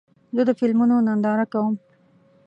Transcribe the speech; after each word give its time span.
زه 0.35 0.41
د 0.47 0.49
فلمونو 0.59 0.95
ننداره 1.07 1.45
کوم. 1.53 1.75